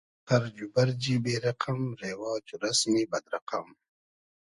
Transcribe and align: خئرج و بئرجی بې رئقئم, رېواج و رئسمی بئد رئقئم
خئرج 0.27 0.57
و 0.61 0.67
بئرجی 0.73 1.15
بې 1.23 1.33
رئقئم, 1.45 1.81
رېواج 2.01 2.45
و 2.53 2.59
رئسمی 2.65 3.03
بئد 3.11 3.25
رئقئم 3.33 3.67